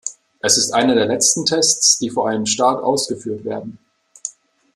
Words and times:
Es 0.39 0.57
ist 0.57 0.73
einer 0.73 0.95
der 0.95 1.05
letzten 1.05 1.45
Tests, 1.45 1.99
die 1.99 2.09
vor 2.09 2.27
einem 2.27 2.47
Start 2.47 2.83
ausgeführt 2.83 3.45
werden. 3.45 3.77